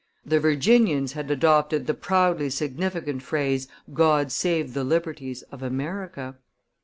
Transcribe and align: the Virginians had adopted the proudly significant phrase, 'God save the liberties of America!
the 0.25 0.39
Virginians 0.39 1.13
had 1.13 1.29
adopted 1.29 1.85
the 1.85 1.93
proudly 1.93 2.49
significant 2.49 3.21
phrase, 3.21 3.67
'God 3.93 4.31
save 4.31 4.73
the 4.73 4.83
liberties 4.83 5.43
of 5.51 5.61
America! 5.61 6.37